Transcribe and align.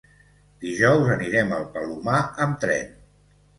Dijous 0.63 1.11
anirem 1.17 1.53
al 1.59 1.69
Palomar 1.77 2.25
amb 2.49 2.61
tren. 2.67 2.93